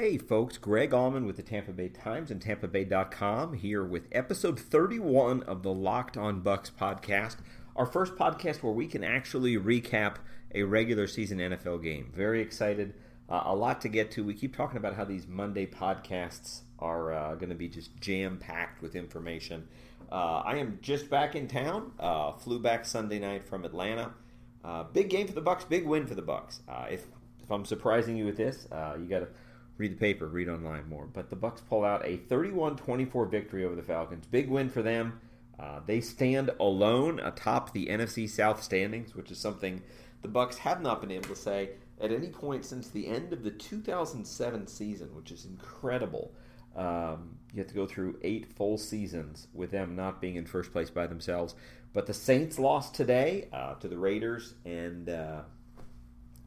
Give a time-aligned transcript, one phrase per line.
[0.00, 5.42] Hey folks, Greg Auman with the Tampa Bay Times and TampaBay.com here with episode 31
[5.42, 7.36] of the Locked on Bucs podcast.
[7.76, 10.14] Our first podcast where we can actually recap
[10.54, 12.10] a regular season NFL game.
[12.16, 12.94] Very excited.
[13.28, 14.24] Uh, a lot to get to.
[14.24, 18.38] We keep talking about how these Monday podcasts are uh, going to be just jam
[18.38, 19.68] packed with information.
[20.10, 21.92] Uh, I am just back in town.
[22.00, 24.14] Uh, flew back Sunday night from Atlanta.
[24.64, 25.68] Uh, big game for the Bucs.
[25.68, 26.60] Big win for the Bucs.
[26.66, 27.04] Uh, if
[27.42, 28.66] if I'm surprising you with this,
[28.98, 29.28] you got to
[29.80, 31.06] read the paper, read online more.
[31.06, 34.26] But the Bucs pull out a 31-24 victory over the Falcons.
[34.26, 35.20] Big win for them.
[35.86, 39.82] they stand alone atop the NFC South standings, which is something
[40.22, 43.42] the Bucs have not been able to say at any point since the end of
[43.42, 46.32] the 2007 season, which is incredible.
[46.76, 50.72] Um, you have to go through eight full seasons with them not being in first
[50.72, 51.54] place by themselves.
[51.92, 55.40] But the Saints lost today uh, to the Raiders, and uh,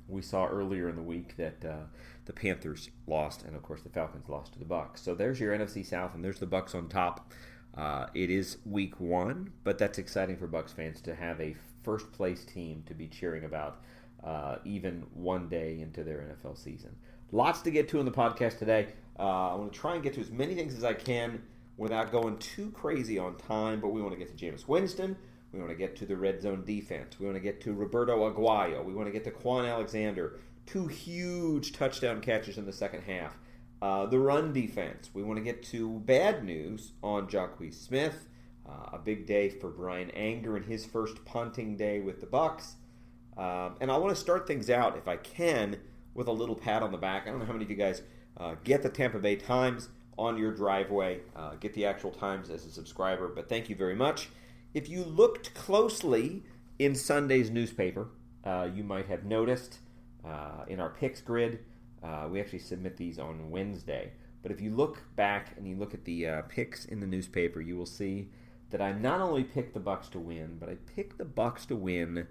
[0.08, 1.86] we saw earlier in the week that uh,
[2.25, 4.99] the Panthers lost, and of course the Falcons lost to the Bucs.
[4.99, 7.31] So there's your NFC South, and there's the Bucs on top.
[7.75, 12.11] Uh, it is Week One, but that's exciting for Bucs fans to have a first
[12.11, 13.81] place team to be cheering about,
[14.23, 16.95] uh, even one day into their NFL season.
[17.31, 18.87] Lots to get to in the podcast today.
[19.19, 21.41] Uh, I want to try and get to as many things as I can
[21.77, 25.15] without going too crazy on time, but we want to get to Jameis Winston.
[25.52, 27.19] We want to get to the red zone defense.
[27.19, 28.83] We want to get to Roberto Aguayo.
[28.83, 30.39] We want to get to Kwon Alexander.
[30.66, 33.38] Two huge touchdown catches in the second half.
[33.81, 35.09] Uh, the run defense.
[35.14, 38.28] We want to get to bad news on Jacquies Smith.
[38.66, 42.76] Uh, a big day for Bryan Anger and his first punting day with the Bucs.
[43.37, 45.77] Um, and I want to start things out, if I can,
[46.14, 47.23] with a little pat on the back.
[47.23, 48.02] I don't know how many of you guys
[48.37, 52.66] uh, get the Tampa Bay Times on your driveway, uh, get the actual Times as
[52.66, 54.30] a subscriber, but thank you very much.
[54.73, 56.43] If you looked closely
[56.80, 58.10] in Sunday's newspaper,
[58.43, 59.80] uh, you might have noticed
[60.26, 61.60] uh, in our picks grid,
[62.04, 64.11] uh, we actually submit these on Wednesday.
[64.42, 67.61] But if you look back and you look at the uh, picks in the newspaper,
[67.61, 68.30] you will see
[68.72, 71.76] that I not only picked the Bucs to win, but I picked the Bucs to
[71.76, 72.28] win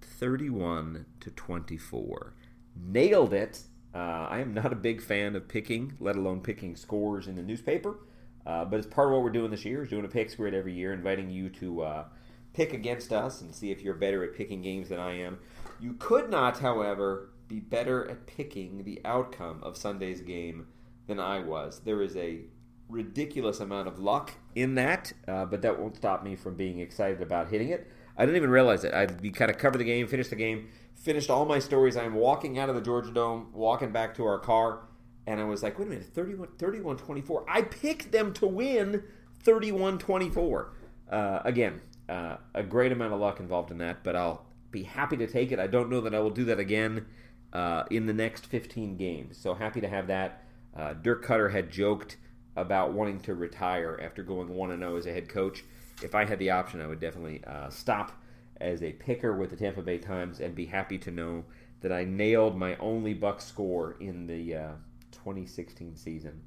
[0.00, 2.34] 31 to 24.
[2.76, 3.62] Nailed it.
[3.94, 7.42] Uh, I am not a big fan of picking, let alone picking scores in the
[7.42, 7.98] newspaper.
[8.44, 10.54] Uh, but it's part of what we're doing this year is doing a pick grid
[10.54, 12.04] every year, inviting you to uh,
[12.52, 15.38] pick against us and see if you're better at picking games than I am.
[15.80, 20.66] You could not, however, be better at picking the outcome of Sunday's game
[21.06, 21.80] than I was.
[21.84, 22.42] There is a
[22.88, 27.20] ridiculous amount of luck in that, uh, but that won't stop me from being excited
[27.20, 27.90] about hitting it.
[28.16, 28.94] I didn't even realize it.
[28.94, 31.96] I'd be kind of cover the game, finish the game, finished all my stories.
[31.96, 34.80] I'm walking out of the Georgia Dome, walking back to our car,
[35.26, 37.44] and I was like, wait a minute, 31 31 24.
[37.48, 39.02] I picked them to win
[39.42, 40.72] 31 24.
[41.10, 45.16] Uh, again, uh, a great amount of luck involved in that, but I'll be happy
[45.16, 45.58] to take it.
[45.58, 47.06] I don't know that I will do that again
[47.52, 49.38] uh, in the next 15 games.
[49.38, 50.42] So happy to have that.
[50.76, 52.16] Uh, Dirk Koetter had joked
[52.56, 55.64] about wanting to retire after going 1 0 as a head coach.
[56.02, 58.20] If I had the option, I would definitely uh, stop
[58.60, 61.44] as a picker with the Tampa Bay Times and be happy to know
[61.80, 64.72] that I nailed my only buck score in the uh,
[65.12, 66.42] 2016 season,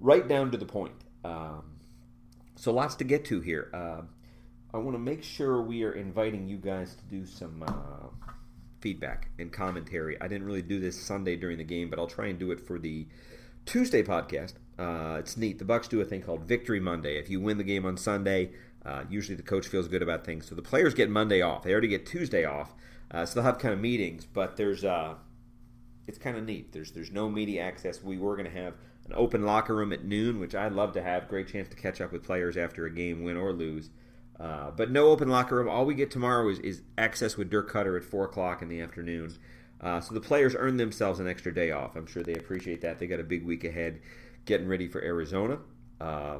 [0.00, 0.94] right down to the point.
[1.24, 1.62] Um,
[2.56, 3.70] so lots to get to here.
[3.72, 4.02] Uh,
[4.72, 8.28] I want to make sure we are inviting you guys to do some uh,
[8.80, 10.16] feedback and commentary.
[10.20, 12.60] I didn't really do this Sunday during the game, but I'll try and do it
[12.60, 13.08] for the
[13.66, 14.54] Tuesday podcast.
[14.78, 15.58] Uh, it's neat.
[15.58, 17.18] The Bucs do a thing called Victory Monday.
[17.18, 18.52] If you win the game on Sunday,
[18.86, 20.48] uh, usually the coach feels good about things.
[20.48, 21.64] So the players get Monday off.
[21.64, 22.72] They already get Tuesday off.
[23.10, 25.14] Uh, so they'll have kind of meetings, but there's uh,
[26.06, 26.72] it's kind of neat.
[26.72, 28.04] There's there's no media access.
[28.04, 28.74] We were going to have
[29.04, 31.26] an open locker room at noon, which I'd love to have.
[31.26, 33.90] Great chance to catch up with players after a game, win or lose.
[34.40, 35.68] Uh, but no open locker room.
[35.68, 38.80] All we get tomorrow is, is access with Dirk Koetter at four o'clock in the
[38.80, 39.36] afternoon.
[39.80, 41.96] Uh, so the players earn themselves an extra day off.
[41.96, 42.98] I'm sure they appreciate that.
[42.98, 44.00] They got a big week ahead
[44.46, 45.58] getting ready for Arizona.
[46.00, 46.38] Uh,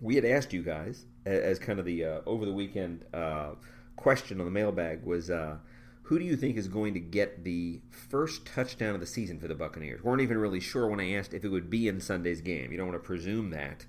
[0.00, 3.50] we had asked you guys as, as kind of the uh, over the weekend uh,
[3.96, 5.56] question on the mailbag was uh,
[6.02, 9.48] who do you think is going to get the first touchdown of the season for
[9.48, 10.02] the Buccaneers?
[10.02, 12.70] We weren't even really sure when I asked if it would be in Sunday's game.
[12.70, 13.86] You don't want to presume that.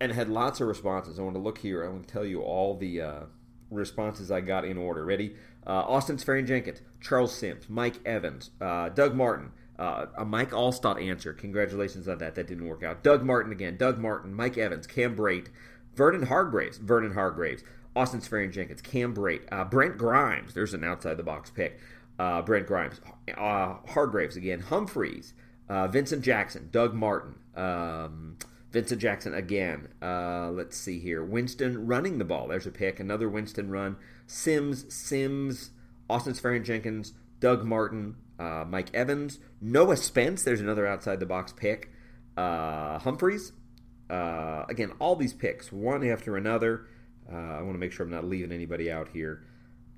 [0.00, 1.18] And had lots of responses.
[1.18, 1.84] I want to look here.
[1.84, 3.20] I want to tell you all the uh,
[3.70, 5.04] responses I got in order.
[5.04, 5.36] Ready?
[5.66, 11.32] Uh, Austin Seferian-Jenkins, Charles Sims, Mike Evans, uh, Doug Martin, Uh, a Mike Alstott answer.
[11.32, 12.34] Congratulations on that.
[12.34, 13.02] That didn't work out.
[13.02, 13.76] Doug Martin again.
[13.76, 15.48] Doug Martin, Mike Evans, Cam Brate,
[15.94, 17.64] Vernon Hargreaves, Vernon Hargreaves,
[17.96, 20.54] Austin Seferian-Jenkins, Cam Brate, uh, Brent Grimes.
[20.54, 21.80] There's an outside the box pick.
[22.18, 23.00] Uh, Brent Grimes,
[23.36, 25.32] uh, Hargreaves again, Humphries,
[25.68, 28.36] uh, Vincent Jackson, Doug Martin, um,
[28.74, 29.86] Vincent Jackson again.
[30.02, 31.22] Uh, let's see here.
[31.22, 32.48] Winston running the ball.
[32.48, 32.98] There's a pick.
[32.98, 33.96] Another Winston run.
[34.26, 35.70] Sims, Sims,
[36.10, 40.42] Austin Seferian-Jenkins, Doug Martin, uh, Mike Evans, Noah Spence.
[40.42, 41.92] There's another outside the box pick.
[42.36, 43.52] Uh, Humphries.
[44.10, 46.88] Uh, again, all these picks, one after another.
[47.32, 49.44] Uh, I want to make sure I'm not leaving anybody out here.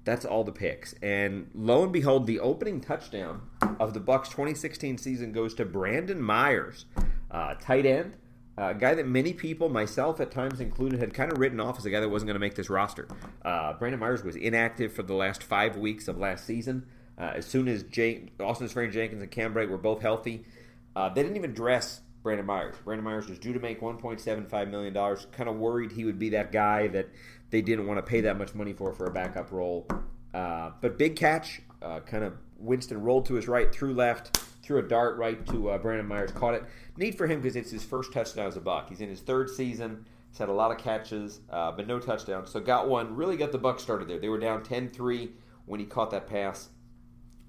[0.05, 0.93] That's all the picks.
[1.03, 3.41] And lo and behold, the opening touchdown
[3.81, 6.85] of the Bucs 2016 season goes to Brandon Myers,
[7.31, 8.13] uh, tight end.
[8.59, 11.85] A guy that many people, myself at times included, had kind of written off as
[11.85, 13.07] a guy that wasn't going to make this roster.
[13.45, 16.87] Uh, Brandon Myers was inactive for the last five weeks of last season.
[17.19, 20.47] Uh, as soon as Jay, Austin Seferian-Jenkins and Cam Brate were both healthy,
[20.95, 22.77] uh, they didn't even dress Brandon Myers.
[22.85, 24.95] Brandon Myers was due to make $1.75 million.
[25.33, 27.09] Kind of worried he would be that guy that
[27.51, 29.87] they didn't want to pay that much money for for a backup role.
[30.35, 34.79] Uh, but big catch, uh, kind of Winston rolled to his right, threw left, threw
[34.79, 36.65] a dart right to uh, Brandon Myers, caught it.
[36.97, 38.89] Neat for him because it's his first touchdown as a Buc.
[38.89, 40.07] He's in his third season.
[40.31, 42.51] He's had a lot of catches, uh, but no touchdowns.
[42.51, 43.15] So got one.
[43.17, 44.19] Really got the Bucs started there.
[44.19, 45.31] They were down 10-3
[45.67, 46.69] when he caught that pass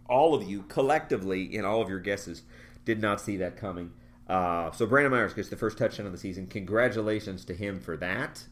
[0.10, 2.44] all of you collectively in all of your guesses
[2.86, 3.92] did not see that coming.
[4.28, 6.48] Uh, so Brandon Myers gets the first touchdown of the season.
[6.48, 8.46] Congratulations to him for that.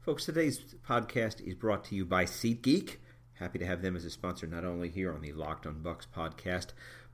[0.00, 2.96] Folks, today's podcast is brought to you by SeatGeek.
[3.34, 6.06] Happy to have them as a sponsor not only here on the Locked On Bucs
[6.14, 6.68] podcast,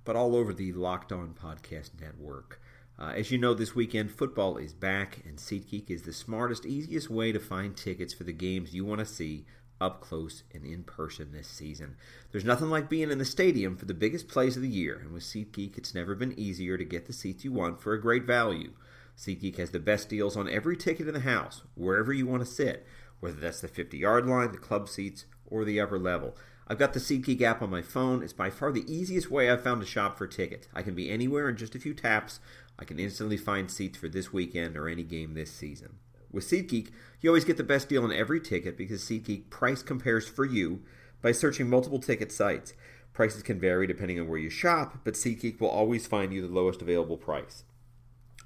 [0.04, 2.60] but all over the Locked On Podcast Network.
[2.98, 7.10] Uh, as you know, this weekend football is back, and SeatGeek is the smartest, easiest
[7.10, 9.46] way to find tickets for the games you want to see
[9.80, 11.96] up close and in person this season.
[12.30, 15.12] There's nothing like being in the stadium for the biggest plays of the year, and
[15.12, 18.24] with SeatGeek, it's never been easier to get the seats you want for a great
[18.24, 18.72] value.
[19.18, 22.50] SeatGeek has the best deals on every ticket in the house, wherever you want to
[22.50, 22.86] sit,
[23.20, 26.36] whether that's the 50 yard line, the club seats, or the upper level.
[26.66, 28.22] I've got the SeatGeek app on my phone.
[28.22, 30.66] It's by far the easiest way I've found to shop for tickets.
[30.74, 32.40] I can be anywhere in just a few taps.
[32.78, 35.96] I can instantly find seats for this weekend or any game this season.
[36.32, 36.88] With SeatGeek,
[37.20, 40.82] you always get the best deal on every ticket because SeatGeek price compares for you
[41.20, 42.72] by searching multiple ticket sites.
[43.12, 46.52] Prices can vary depending on where you shop, but SeatGeek will always find you the
[46.52, 47.64] lowest available price.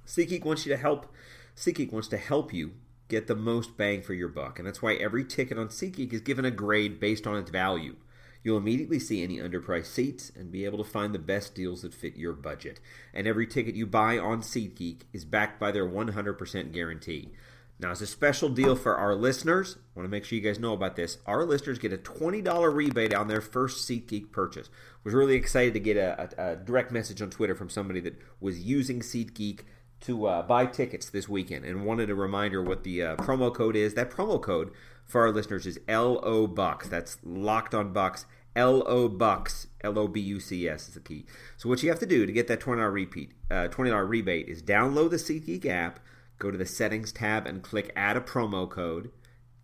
[0.06, 1.12] SeatGeek wants you to help.
[1.56, 2.72] SeatGeek wants to help you
[3.08, 6.20] get the most bang for your buck, and that's why every ticket on SeatGeek is
[6.20, 7.96] given a grade based on its value.
[8.42, 11.94] You'll immediately see any underpriced seats and be able to find the best deals that
[11.94, 12.80] fit your budget.
[13.12, 17.30] And every ticket you buy on SeatGeek is backed by their 100% guarantee.
[17.80, 20.58] Now, as a special deal for our listeners, I want to make sure you guys
[20.58, 21.18] know about this.
[21.26, 24.68] Our listeners get a $20 rebate on their first SeatGeek purchase.
[25.04, 28.20] Was really excited to get a, a, a, direct message on Twitter from somebody that
[28.40, 29.60] was using SeatGeek
[30.00, 33.76] to uh, buy tickets this weekend and wanted a reminder what the uh, promo code
[33.76, 33.94] is.
[33.94, 34.72] That promo code
[35.08, 36.84] for our listeners is LO Bucs.
[36.84, 38.26] That's locked on Bucs.
[38.54, 39.66] LO Bucs.
[39.82, 41.24] L O B U C S is the key.
[41.56, 44.62] So what you have to do to get that $20 repeat, uh, $20 rebate is
[44.62, 46.00] download the SeatGeek app
[46.38, 49.10] go to the settings tab and click add a promo code.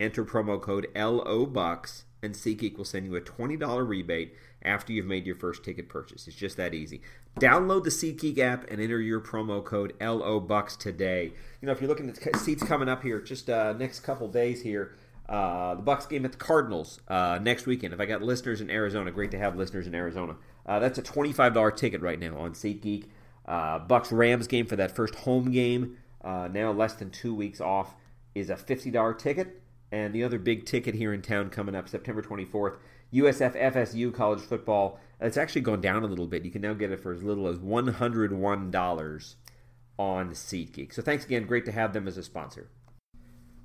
[0.00, 5.06] Enter promo code LO Bucs, and SeatGeek will send you a $20 rebate after you've
[5.06, 6.26] made your first ticket purchase.
[6.26, 7.00] It's just that easy.
[7.38, 11.32] Download the SeatGeek app and enter your promo code LO Bucs today.
[11.60, 14.62] You know, if you're looking at seats coming up here, just uh, next couple days
[14.62, 14.96] here,
[15.28, 17.94] uh, the Bucs game at the Cardinals uh, next weekend.
[17.94, 20.36] If I got listeners in Arizona, great to have listeners in Arizona.
[20.66, 23.06] Uh, that's a $25 ticket right now on SeatGeek.
[23.46, 27.60] Uh, Bucs Rams game for that first home game uh, now less than two weeks
[27.60, 27.94] off,
[28.34, 29.60] is a $50 ticket.
[29.92, 32.78] And the other big ticket here in town coming up September 24th,
[33.12, 34.98] USF FSU college football.
[35.20, 36.44] It's actually gone down a little bit.
[36.44, 39.34] You can now get it for as little as $101
[39.98, 40.92] on SeatGeek.
[40.92, 41.46] So thanks again.
[41.46, 42.68] Great to have them as a sponsor.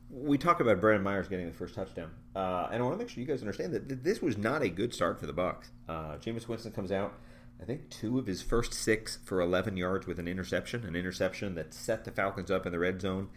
[0.09, 3.09] We talk about Brandon Myers getting the first touchdown, uh, and I want to make
[3.09, 5.69] sure you guys understand that this was not a good start for the Bucs.
[5.87, 7.13] Uh, Jameis Winston comes out
[7.61, 11.55] I think two of his first six for 11 yards with an interception, an interception
[11.55, 13.27] that set the Falcons up in the red zone.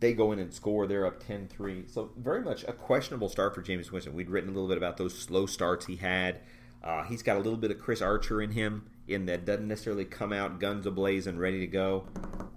[0.00, 0.86] They go in and score.
[0.86, 1.84] They're up 10 3.
[1.86, 4.14] So, very much a questionable start for Jameis Winston.
[4.14, 6.40] We'd written a little bit about those slow starts he had.
[6.82, 10.04] Uh, he's got a little bit of Chris Archer in him, in that doesn't necessarily
[10.04, 12.06] come out guns ablaze and ready to go.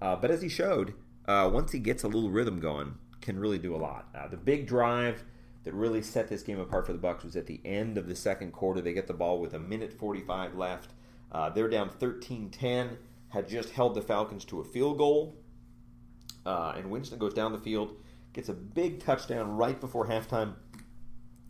[0.02, 0.94] Uh, but as he showed,
[1.28, 4.08] uh, once he gets a little rhythm going, can really do a lot.
[4.16, 5.24] Uh, the big drive
[5.64, 8.16] that really set this game apart for the Bucs was at the end of the
[8.16, 8.82] second quarter.
[8.82, 10.92] They get the ball with a minute 45 left
[11.32, 12.98] uh, they're down 13 10,
[13.30, 15.36] had just held the Falcons to a field goal.
[16.46, 17.96] Uh, and Winston goes down the field,
[18.34, 20.56] gets a big touchdown right before halftime.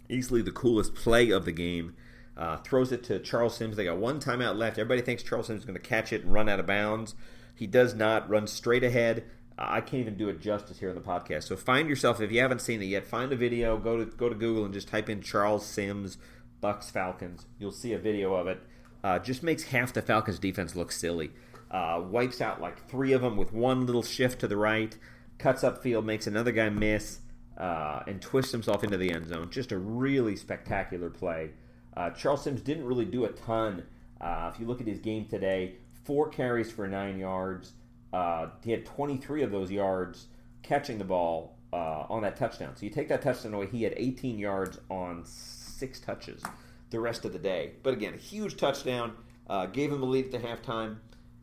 [0.10, 1.96] Easily the coolest play of the game.
[2.36, 3.76] Uh, throws it to Charles Sims.
[3.76, 4.78] They got one timeout left.
[4.78, 7.16] Everybody thinks Charles Sims is going to catch it and run out of bounds.
[7.54, 8.30] He does not.
[8.30, 9.26] Run straight ahead.
[9.62, 11.44] I can't even do it justice here on the podcast.
[11.44, 13.06] So find yourself if you haven't seen it yet.
[13.06, 13.78] Find a video.
[13.78, 16.18] Go to go to Google and just type in Charles Sims
[16.64, 17.46] Bucs Falcons.
[17.60, 18.62] You'll see a video of it.
[19.04, 21.32] Uh, just makes half the Falcons defense look silly.
[21.72, 24.98] Uh, wipes out like three of them with one little shift to the right.
[25.38, 27.20] Cuts up field, makes another guy miss,
[27.58, 29.50] uh, and twists himself into the end zone.
[29.52, 31.52] Just a really spectacular play.
[31.96, 33.84] Uh, Charles Sims didn't really do a ton.
[34.20, 37.74] Uh, if you look at his game today, four carries for nine yards.
[38.12, 40.28] Uh, he had 23 of those yards
[40.64, 42.76] catching the ball uh, on that touchdown.
[42.76, 46.44] So you take that touchdown away, he had 18 yards on six touches
[46.90, 47.74] the rest of the day.
[47.84, 49.14] But again, a huge touchdown.
[49.48, 50.98] Uh, gave him the lead at the halftime.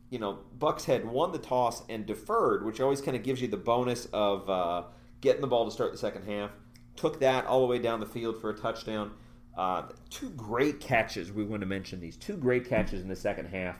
[0.09, 3.49] You know, Bucs had won the toss and deferred, which always kind of gives you
[3.49, 4.83] the bonus of uh,
[5.19, 6.51] getting the ball to start the second half.
[6.95, 9.11] Took that all the way down the field for a touchdown.
[9.57, 11.33] Uh, two great catches.
[11.33, 13.75] We want to mention these two great catches in the second half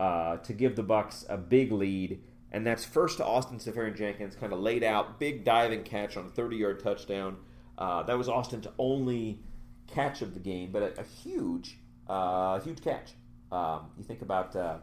[0.00, 2.20] uh, to give the Bucs a big lead,
[2.52, 6.28] and that's first to Austin Seferian-Jenkins, kind of laid out, big diving catch on a
[6.28, 7.36] 30-yard touchdown.
[7.76, 9.40] Uh, that was Austin's only
[9.86, 13.12] catch of the game, but a, a huge, uh, huge catch.
[13.52, 14.78] Um, you think about uh,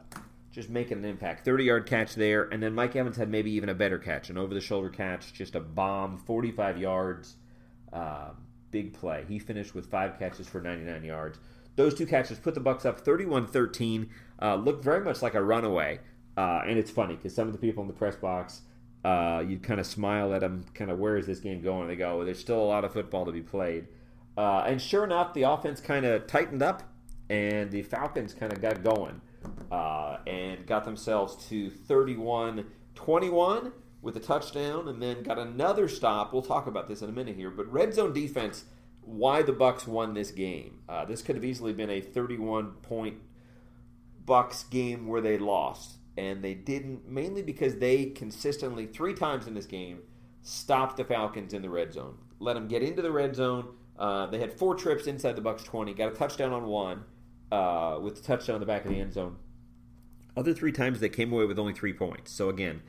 [0.52, 1.46] just making an impact.
[1.46, 4.38] 30 yard catch there, and then Mike Evans had maybe even a better catch, an
[4.38, 7.36] over the shoulder catch, just a bomb, 45 yards,
[7.94, 8.30] uh,
[8.72, 9.26] big play.
[9.28, 11.40] He finished with five catches for 99 yards.
[11.76, 14.10] Those two catches put the Bucs up 31-13.
[14.42, 16.00] Uh, looked very much like a runaway,
[16.38, 18.62] uh, and it's funny because some of the people in the press box,
[19.06, 21.88] uh, you kind of smile at them, kind of where is this game going?
[21.88, 23.88] They go, well, there's still a lot of football to be played.
[24.38, 26.84] Uh, and sure enough, the offense kind of tightened up,
[27.30, 29.22] and the Falcons kind of got going
[29.72, 33.72] uh, and got themselves to 31 21
[34.02, 36.34] with a touchdown, and then got another stop.
[36.34, 38.66] We'll talk about this in a minute here, but red zone defense.
[39.04, 40.80] Why the Bucs won this game?
[40.88, 43.18] Uh, this could have easily been a 31 point
[44.26, 47.10] Bucs game where they lost, and they didn't.
[47.10, 50.00] Mainly because they consistently three times in this game
[50.42, 53.68] stopped the Falcons in the red zone, let them get into the red zone
[54.02, 57.04] uh, they had four trips inside the Bucs 20, got a touchdown on one
[57.52, 59.38] uh, with the touchdown in the back of the end zone.
[60.36, 62.32] Other three times they came away with only three points.
[62.32, 62.82] So again,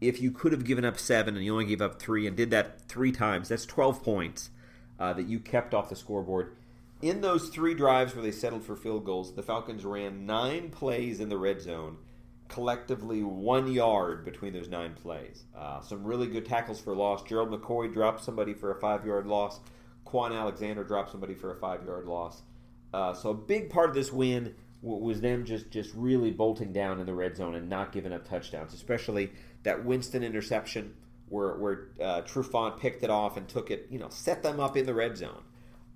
[0.00, 2.50] if you could have given up seven and you only gave up three and did
[2.50, 4.50] that three times, that's 12 points
[4.98, 6.56] uh, that you kept off the scoreboard.
[7.02, 11.20] In those three drives where they settled for field goals, the Falcons ran nine plays
[11.20, 11.98] in the red zone,
[12.48, 15.44] collectively one yard between those nine plays.
[15.54, 17.22] Uh, some really good tackles for loss.
[17.22, 19.60] Gerald McCoy dropped somebody for a five yard loss.
[20.06, 22.42] Kwon Alexander dropped somebody for a five yard loss.
[22.94, 26.98] Uh, so a big part of this win was them just just really bolting down
[26.98, 29.30] in the red zone and not giving up touchdowns, especially
[29.64, 30.94] that Winston interception
[31.28, 34.78] where where uh, Trufant picked it off and took it, you know, set them up
[34.78, 35.42] in the red zone.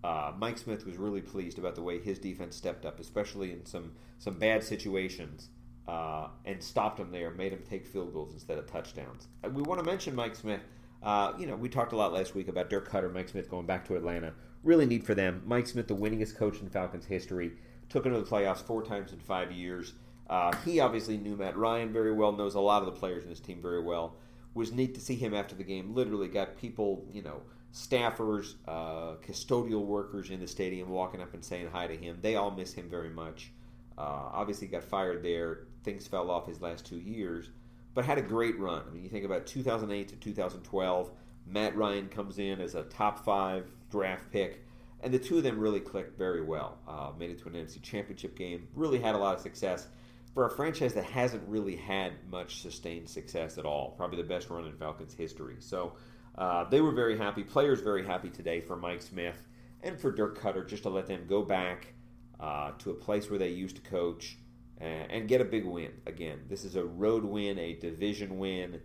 [0.03, 3.65] Uh, Mike Smith was really pleased about the way his defense stepped up, especially in
[3.67, 5.49] some some bad situations,
[5.89, 9.29] uh, and stopped them there, made them take field goals instead of touchdowns.
[9.45, 10.61] Uh, we want to mention Mike Smith
[11.03, 13.67] uh, you know, we talked a lot last week about Dirk Koetter, Mike Smith going
[13.67, 14.35] back to Atlanta.
[14.63, 15.43] Really neat for them.
[15.47, 17.53] Mike Smith, the winningest coach in Falcons history,
[17.89, 19.95] took into the playoffs four times in five years.
[20.29, 23.31] Uh, he obviously knew Matt Ryan very well, knows a lot of the players in
[23.31, 24.17] his team very well.
[24.53, 25.95] Was neat to see him after the game.
[25.95, 27.41] Literally got people, you know,
[27.73, 32.19] staffers, uh, custodial workers in the stadium walking up and saying hi to him.
[32.21, 33.53] They all miss him very much.
[33.97, 35.67] Uh, obviously, got fired there.
[35.85, 37.51] Things fell off his last two years
[37.95, 38.83] but had a great run.
[38.89, 41.11] I mean, you think about 2008 to 2012.
[41.47, 44.65] Matt Ryan comes in as a top five draft pick,
[45.03, 46.79] and the two of them really clicked very well.
[46.87, 48.69] Uh, made it to an NFC Championship game.
[48.75, 49.89] Really had a lot of success
[50.35, 53.91] for a franchise that hasn't really had much sustained success at all.
[53.97, 55.57] Probably the best run in Falcons history.
[55.59, 55.95] So
[56.37, 57.43] uh, they were very happy.
[57.43, 59.47] Players very happy today for Mike Smith
[59.83, 61.95] and for Dirk Koetter just to let them go back
[62.39, 64.39] uh, to a place where they used to coach
[64.81, 65.93] and get a big win.
[66.07, 68.81] Again, this is a road win, a division win.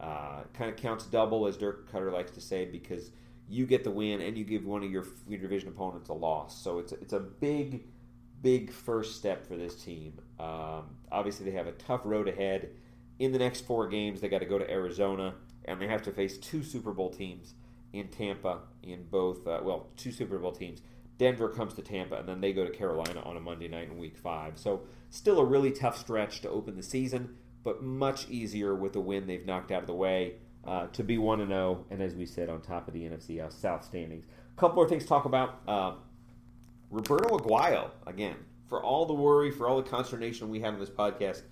[0.00, 3.10] Uh, kind of counts double, as Dirk Koetter likes to say, because
[3.48, 6.62] you get the win and you give one of your, your division opponents a loss.
[6.62, 7.84] So it's it's a big,
[8.40, 10.14] big first step for this team.
[10.40, 12.70] Um, obviously, they have a tough road ahead.
[13.18, 15.34] In the next four games, they got to go to Arizona,
[15.64, 17.54] and they have to face two Super Bowl teams
[17.92, 18.60] in Tampa.
[18.82, 20.80] In both, uh, well, two Super Bowl teams.
[21.16, 23.98] Denver comes to Tampa, and then they go to Carolina on a Monday night in
[23.98, 24.58] Week Five.
[24.58, 24.82] So
[25.14, 29.28] Still a really tough stretch to open the season, but much easier with the win
[29.28, 30.34] they've knocked out of the way
[30.66, 33.84] uh, to be 1 0, and as we said, on top of the NFC South
[33.84, 34.24] standings.
[34.24, 35.60] A couple more things to talk about.
[35.68, 35.92] Uh,
[36.90, 38.34] Roberto Aguayo, again,
[38.68, 41.42] for all the worry, for all the consternation we had on this podcast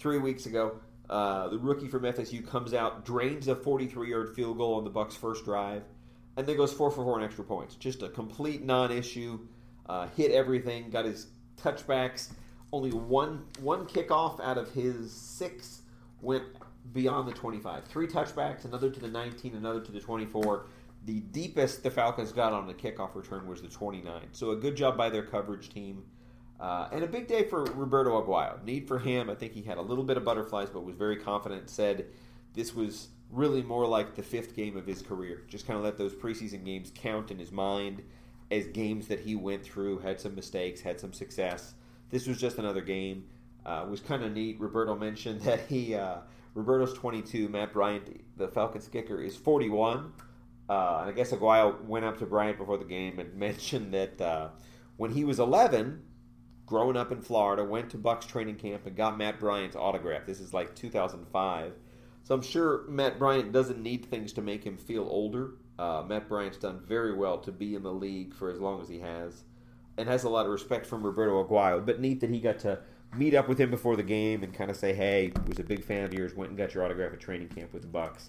[0.00, 0.80] three weeks ago,
[1.12, 4.90] uh, the rookie from FSU comes out, drains a 43 yard field goal on the
[4.90, 5.82] Bucs' first drive,
[6.38, 7.74] and then goes 4 for 4 on extra points.
[7.74, 9.38] Just a complete non issue.
[9.86, 11.26] uh, hit everything, got his
[11.60, 12.30] touchbacks.
[12.72, 15.82] Only one one kickoff out of his six
[16.22, 16.44] went
[16.94, 17.84] beyond the 25.
[17.84, 20.64] Three touchbacks, another to the 19, another to the 24.
[21.04, 24.28] The deepest the Falcons got on the kickoff return was the 29.
[24.32, 26.04] So a good job by their coverage team.
[26.62, 28.62] Uh, and a big day for Roberto Aguayo.
[28.62, 29.28] Need for him.
[29.28, 31.68] I think he had a little bit of butterflies, but was very confident.
[31.68, 32.06] Said
[32.54, 35.42] this was really more like the fifth game of his career.
[35.48, 38.04] Just kind of let those preseason games count in his mind
[38.52, 41.74] as games that he went through, had some mistakes, had some success.
[42.10, 43.24] This was just another game.
[43.66, 44.60] Uh, was kind of neat.
[44.60, 46.18] Roberto mentioned that he uh,
[46.54, 48.04] Roberto's 22, Matt Bryant,
[48.36, 50.12] the Falcons kicker, is 41.
[50.68, 54.20] Uh, and I guess Aguayo went up to Bryant before the game and mentioned that
[54.20, 54.48] uh,
[54.96, 56.02] when he was 11,
[56.66, 60.26] growing up in Florida, went to Bucs training camp and got Matt Bryant's autograph.
[60.26, 61.72] This is like 2005.
[62.24, 65.52] So I'm sure Matt Bryant doesn't need things to make him feel older.
[65.78, 68.88] Uh, Matt Bryant's done very well to be in the league for as long as
[68.88, 69.42] he has,
[69.98, 71.84] and has a lot of respect from Roberto Aguayo.
[71.84, 72.78] But neat that he got to
[73.16, 75.82] meet up with him before the game and kind of say, "Hey, was a big
[75.84, 76.34] fan of yours.
[76.34, 78.28] Went and got your autograph at training camp with the Bucs.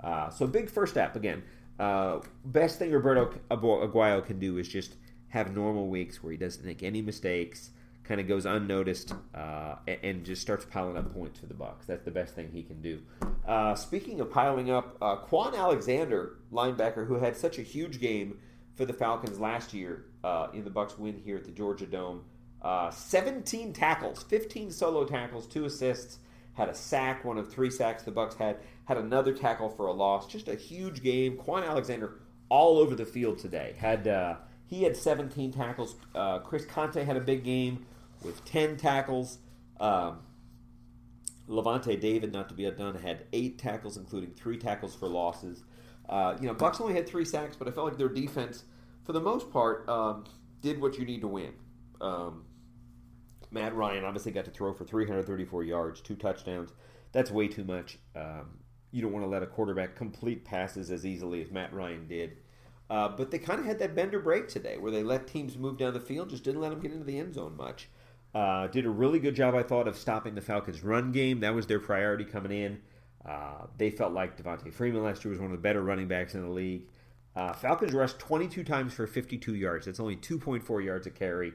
[0.00, 1.42] Uh, so big first step again.
[1.78, 4.94] Uh, best thing Roberto Aguayo can do is just
[5.34, 7.70] have normal weeks where he doesn't make any mistakes,
[8.04, 11.86] kind of goes unnoticed, uh, and, just starts piling up points for the Bucs.
[11.86, 13.00] That's the best thing he can do.
[13.44, 18.38] Uh, speaking of piling up, uh, Kwon Alexander, linebacker, who had such a huge game
[18.76, 22.22] for the Falcons last year uh, in the Bucs win here at the Georgia Dome.
[22.62, 26.18] Uh, 17 tackles, 15 solo tackles, two assists,
[26.52, 29.92] had a sack, one of three sacks the Bucs had, had another tackle for a
[29.92, 30.28] loss.
[30.28, 31.36] Just a huge game.
[31.36, 33.74] Kwon Alexander all over the field today.
[33.76, 35.96] Had uh, he had 17 tackles.
[36.14, 37.86] Uh, Chris Conte had a big game
[38.22, 39.38] with 10 tackles.
[39.78, 40.20] Um,
[41.48, 45.62] Lavonte David, not to be outdone, had eight tackles, including three tackles for losses.
[46.08, 48.64] Uh, you know, Bucs only had three sacks, but I felt like their defense,
[49.04, 50.24] for the most part, um,
[50.62, 51.52] did what you need to win.
[52.00, 52.44] Um,
[53.50, 56.72] Matt Ryan obviously got to throw for 334 yards, two touchdowns.
[57.12, 57.98] That's way too much.
[58.16, 58.58] Um,
[58.90, 62.38] you don't want to let a quarterback complete passes as easily as Matt Ryan did.
[62.90, 65.78] Uh, but they kind of had that bender break today where they let teams move
[65.78, 67.88] down the field, just didn't let them get into the end zone much.
[68.34, 71.40] Uh, did a really good job, I thought, of stopping the Falcons' run game.
[71.40, 72.80] That was their priority coming in.
[73.24, 76.34] Uh, they felt like Devonta Freeman last year was one of the better running backs
[76.34, 76.88] in the league.
[77.34, 79.86] Uh, Falcons rushed 22 times for 52 yards.
[79.86, 81.52] That's only 2.4 yards a carry.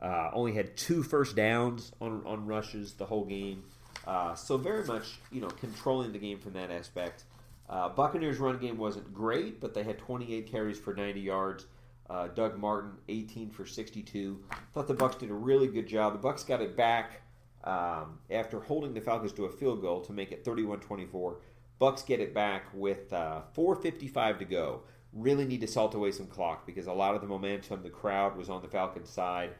[0.00, 3.64] Uh, only had two first downs on, on rushes the whole game.
[4.06, 7.24] Uh, so very much, you know, controlling the game from that aspect.
[7.70, 11.66] Uh, Buccaneers' run game wasn't great, but they had 28 carries for 90 yards.
[12.10, 14.42] Uh, Doug Martin, 18 for 62.
[14.74, 16.20] Thought the Bucs did a really good job.
[16.20, 17.22] The Bucs got it back
[17.62, 21.36] um, after holding the Falcons to a field goal to make it 31-24.
[21.80, 24.80] Bucs get it back with uh, 4:55 to go.
[25.12, 28.36] Really need to salt away some clock because a lot of the momentum, the crowd
[28.36, 29.50] was on the Falcons' side,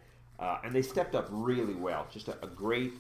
[0.40, 2.07] uh, and they stepped up really well.
[2.11, 2.92] Just a, a great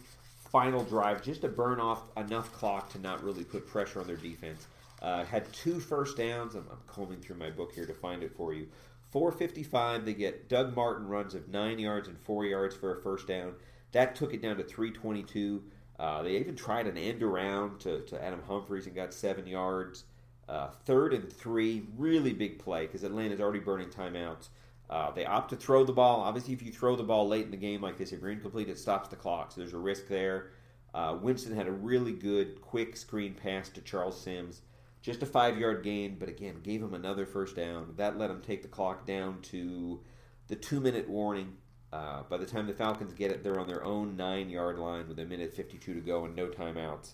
[0.50, 4.16] final drive, just to burn off enough clock to not really put pressure on their
[4.16, 4.68] defense.
[5.02, 6.54] Uh, had two first downs.
[6.54, 8.68] I'm, I'm, combing through my book here to find it for you.
[9.10, 13.26] 455, they get Doug Martin runs of nine yards and four yards for a first
[13.26, 13.54] down.
[13.92, 15.62] That took it down to 322.
[15.98, 20.04] Uh, they even tried an end around to, to Adam Humphries and got seven yards.
[20.48, 24.48] Uh, third and three, really big play because Atlanta's already burning timeouts.
[24.88, 26.20] Uh, they opt to throw the ball.
[26.20, 28.68] Obviously, if you throw the ball late in the game like this, if you're incomplete,
[28.68, 29.52] it stops the clock.
[29.52, 30.50] So there's a risk there.
[30.92, 34.62] Uh, Winston had a really good, quick screen pass to Charles Sims.
[35.02, 37.94] Just a five yard gain, but again, gave him another first down.
[37.96, 40.00] That let him take the clock down to
[40.48, 41.56] the two minute warning.
[41.92, 45.08] Uh, by the time the Falcons get it, they're on their own nine yard line
[45.08, 47.12] with a minute 52 to go and no timeouts.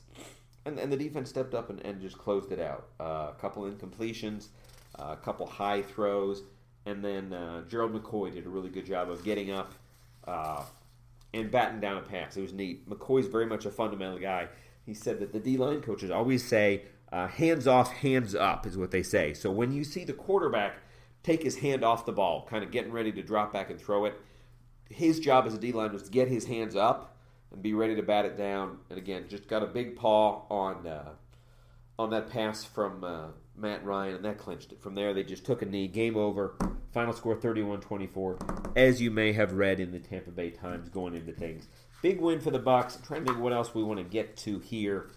[0.64, 2.88] And, and the defense stepped up and, and just closed it out.
[2.99, 4.49] Uh, a couple incompletions,
[4.99, 6.42] uh, a couple high throws,
[6.87, 9.75] and then uh, Gerald McCoy did a really good job of getting up
[10.27, 10.64] uh,
[11.33, 12.37] and batting down a pass.
[12.37, 12.88] It was neat.
[12.88, 14.49] McCoy's very much a fundamental guy.
[14.85, 18.76] He said that the D line coaches always say, uh, hands off, hands up is
[18.76, 19.32] what they say.
[19.34, 20.78] So when you see the quarterback
[21.22, 24.04] take his hand off the ball, kind of getting ready to drop back and throw
[24.04, 24.20] it,
[24.88, 27.16] his job as a D line was to get his hands up
[27.52, 28.78] and be ready to bat it down.
[28.90, 31.10] And again, just got a big paw on uh,
[31.98, 34.80] on that pass from uh, Matt Ryan, and that clinched it.
[34.80, 35.88] From there, they just took a knee.
[35.88, 36.56] Game over.
[36.92, 38.38] Final score 31 24,
[38.74, 41.68] as you may have read in the Tampa Bay Times going into things.
[42.00, 42.96] Big win for the Bucs.
[42.96, 45.10] I'm trying to think what else we want to get to here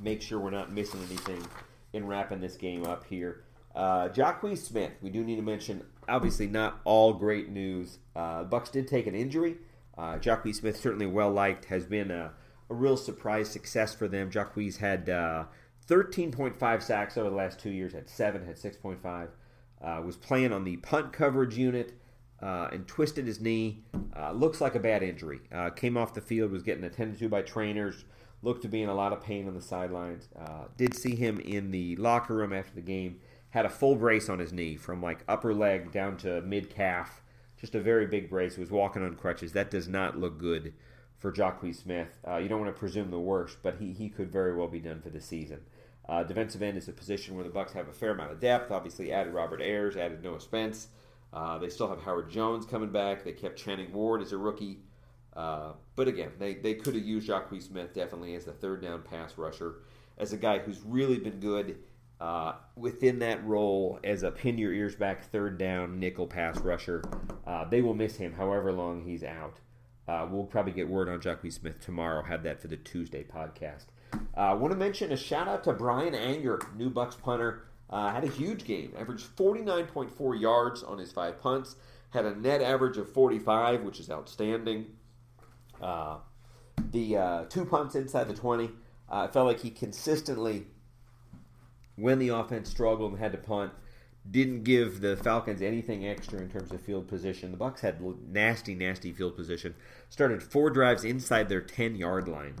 [0.00, 1.44] make sure we're not missing anything
[1.92, 3.44] in wrapping this game up here.
[3.74, 4.08] Uh,
[4.54, 7.98] Smith, we do need to mention, obviously not all great news.
[8.14, 9.56] Uh, Bucs did take an injury.
[9.96, 12.32] Uh, Smith, certainly well liked, has been a,
[12.70, 14.30] a, real surprise success for them.
[14.30, 15.44] Jacquies had uh,
[15.88, 19.28] 13.5 sacks over the last two years, had seven, had 6.5.
[19.82, 21.94] Uh, was playing on the punt coverage unit.
[22.42, 23.84] uh, and twisted his knee.
[24.16, 25.40] Uh, looks like a bad injury.
[25.52, 28.04] Uh, came off the field, was getting attended to by trainers.
[28.42, 30.28] Looked to be in a lot of pain on the sidelines.
[30.38, 33.20] Uh, did see him in the locker room after the game.
[33.50, 37.22] Had a full brace on his knee from like upper leg down to mid calf.
[37.60, 38.56] Just a very big brace.
[38.56, 39.52] He Was walking on crutches.
[39.52, 40.74] That does not look good
[41.18, 42.18] for Jacquies Smith.
[42.26, 44.80] Uh, you don't want to presume the worst, but he, he could very well be
[44.80, 45.60] done for the season.
[46.08, 48.72] Uh, defensive end is a position where the Bucs have a fair amount of depth.
[48.72, 50.88] Obviously, added Robert Ayers, added Noah Spence.
[51.32, 53.22] Uh, they still have Howard Jones coming back.
[53.22, 54.80] They kept Channing Ward as a rookie.
[55.34, 59.02] Uh, but again, they, they could have used Jacquies Smith definitely as the third down
[59.02, 59.76] pass rusher,
[60.18, 61.78] as a guy who's really been good
[62.20, 67.02] uh, within that role as a pin your ears back third down nickel pass rusher.
[67.46, 69.58] Uh, they will miss him however long he's out.
[70.06, 72.22] Uh, we'll probably get word on Jacquies Smith tomorrow.
[72.22, 73.86] Have that for the Tuesday podcast.
[74.36, 77.64] I uh, want to mention a shout out to Bryan Anger, new Bucs punter.
[77.90, 81.76] Had a huge game, averaged 49.4 yards on his five punts,
[82.10, 84.86] had a net average of 45, which is outstanding.
[85.82, 86.18] Uh,
[86.90, 88.70] the uh, two punts inside the 20,
[89.10, 90.66] uh, felt like he consistently,
[91.96, 93.72] when the offense struggled and had to punt,
[94.30, 97.50] didn't give the Falcons anything extra in terms of field position.
[97.50, 99.74] The Bucs had nasty, nasty field position.
[100.10, 102.54] Started four drives inside their 10 yard line,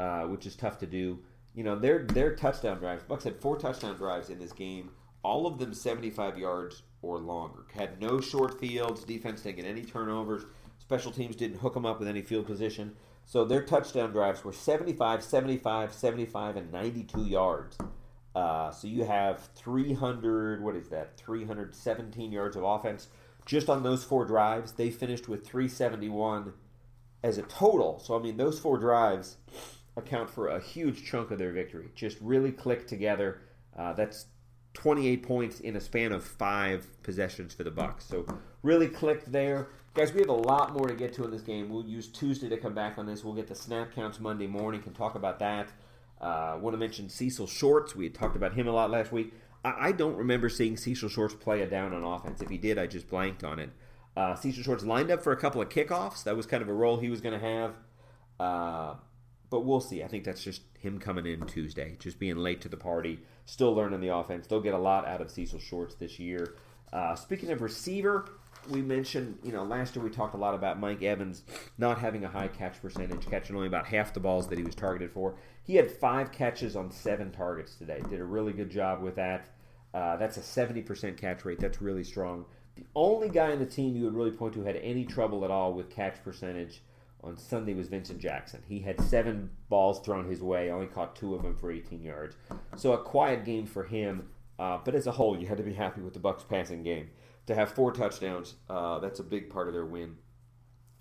[0.00, 1.20] uh, which is tough to do.
[1.54, 3.04] You know, their their touchdown drives.
[3.04, 4.90] Bucs had four touchdown drives in this game,
[5.24, 7.64] all of them 75 yards or longer.
[7.74, 9.04] Had no short fields.
[9.04, 10.44] Defense didn't get any turnovers.
[10.86, 12.94] Special teams didn't hook them up with any field position.
[13.24, 17.78] So their touchdown drives were 75, 75, 75, and 92 yards.
[18.34, 21.16] Uh, so you have 300, what is that?
[21.16, 23.08] 317 yards of offense
[23.46, 24.72] just on those four drives.
[24.72, 26.52] They finished with 371
[27.22, 27.98] as a total.
[27.98, 29.36] So, I mean, those four drives
[29.96, 31.90] account for a huge chunk of their victory.
[31.94, 33.40] Just really clicked together.
[33.76, 34.26] Uh, that's
[34.74, 38.02] 28 points in a span of five possessions for the Bucs.
[38.02, 38.26] So
[38.62, 39.68] really clicked there.
[39.94, 41.68] Guys, we have a lot more to get to in this game.
[41.68, 43.22] We'll use Tuesday to come back on this.
[43.22, 44.82] We'll get the snap counts Monday morning.
[44.82, 45.68] Can talk about that.
[46.20, 47.94] I uh, want to mention Cecil Shorts.
[47.94, 49.32] We had talked about him a lot last week.
[49.64, 52.40] I, I, don't remember seeing Cecil Shorts play a down on offense.
[52.40, 53.70] If he did, I just blanked on it.
[54.16, 56.24] Uh, Cecil Shorts lined up for a couple of kickoffs.
[56.24, 57.74] That was kind of a role he was going to have.
[58.40, 58.94] Uh,
[59.50, 60.02] but we'll see.
[60.02, 63.74] I think that's just him coming in Tuesday, just being late to the party, still
[63.74, 64.46] learning the offense.
[64.46, 66.56] They'll get a lot out of Cecil Shorts this year.
[66.92, 68.28] Uh, speaking of receiver,
[68.70, 71.42] we mentioned, you know, last year we talked a lot about Mike Evans
[71.76, 74.74] not having a high catch percentage, catching only about half the balls that he was
[74.74, 75.34] targeted for.
[75.64, 78.00] He had five catches on seven targets today.
[78.08, 79.48] Did a really good job with that.
[79.92, 81.60] Uh, that's a 70% catch rate.
[81.60, 82.44] That's really strong.
[82.76, 85.50] The only guy on the team you would really point to had any trouble at
[85.50, 86.82] all with catch percentage
[87.24, 88.62] on Sunday was Vincent Jackson.
[88.68, 92.36] He had seven balls thrown his way, only caught two of them for 18 yards.
[92.76, 94.28] So a quiet game for him.
[94.58, 97.10] Uh, but as a whole, you had to be happy with the Bucs passing game.
[97.46, 100.16] To have four touchdowns, uh, that's a big part of their win.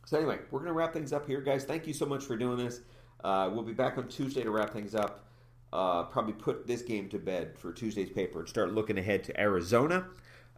[0.06, 1.64] So anyway, we're going to wrap things up here, guys.
[1.64, 2.82] Thank you so much for doing this.
[3.24, 5.26] Uh, we'll be back on Tuesday to wrap things up.
[5.72, 9.40] Uh, probably put this game to bed for Tuesday's paper and start looking ahead to
[9.40, 10.06] Arizona.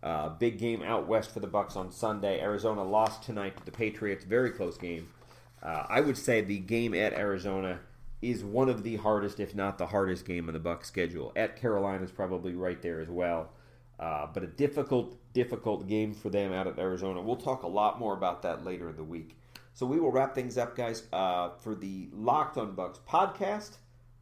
[0.02, 2.40] Uh, big game out west for the Bucs on Sunday.
[2.40, 4.26] Arizona lost tonight to the Patriots.
[4.26, 5.08] Very close game.
[5.66, 7.80] Uh, I would say the game at Arizona
[8.22, 11.32] is one of the hardest, if not the hardest game on the Bucs schedule.
[11.36, 13.50] At Carolina is probably right there as well.
[14.00, 17.22] Uh, but a difficult, difficult game for them out at Arizona.
[17.22, 19.38] We'll talk a lot more about that later in the week.
[19.74, 23.78] So we will wrap things up, guys, uh, for the Locked on Bucs podcast.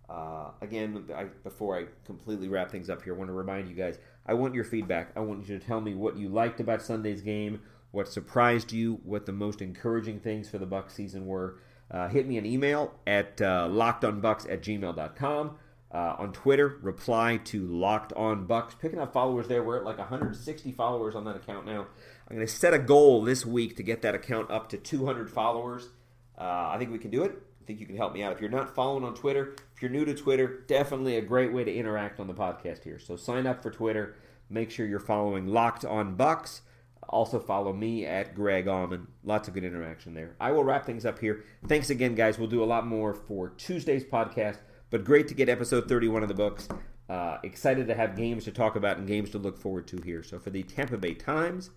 [0.09, 3.75] Uh, again, I, before I completely wrap things up here, I want to remind you
[3.75, 5.11] guys I want your feedback.
[5.15, 7.61] I want you to tell me what you liked about Sunday's game,
[7.93, 11.59] what surprised you, what the most encouraging things for the Bucs season were.
[11.91, 15.57] Uh, hit me an email at uh, lockedonbucks at gmail.com.
[15.91, 18.79] Uh, on Twitter, reply to Locked On Bucs.
[18.79, 19.61] Picking up followers there.
[19.61, 21.85] We're at like 160 followers on that account now.
[22.27, 25.29] I'm going to set a goal this week to get that account up to 200
[25.29, 25.89] followers.
[26.35, 27.33] Uh, I think we can do it.
[27.61, 28.33] I think you can help me out.
[28.33, 31.63] If you're not following on Twitter, if you're new to Twitter, definitely a great way
[31.63, 32.97] to interact on the podcast here.
[32.97, 34.15] So sign up for Twitter.
[34.49, 36.61] Make sure you're following Locked On Bucs.
[37.09, 39.07] Also follow me at Greg Auman.
[39.23, 40.35] Lots of good interaction there.
[40.39, 41.43] I will wrap things up here.
[41.67, 42.39] Thanks again, guys.
[42.39, 44.57] We'll do a lot more for Tuesday's podcast,
[44.89, 46.67] but great to get episode 31 of the books.
[47.09, 50.23] Uh, excited to have games to talk about and games to look forward to here.
[50.23, 51.69] So for the Tampa Bay Times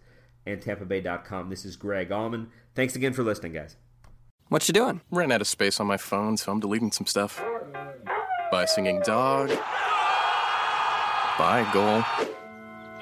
[0.46, 2.46] and TampaBay.com, this is Greg Auman.
[2.74, 3.76] Thanks again for listening, guys.
[4.48, 5.00] What you doing?
[5.10, 7.42] Ran out of space on my phone, so I'm deleting some stuff.
[8.52, 9.48] Bye, singing dog.
[11.38, 12.26] Bye, goal.